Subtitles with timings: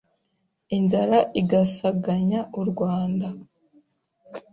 [0.77, 3.27] inzara igasaganya u Rwanda;